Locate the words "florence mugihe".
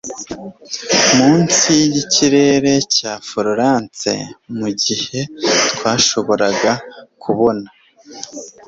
3.27-5.19